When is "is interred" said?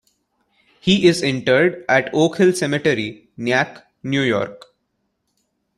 1.07-1.85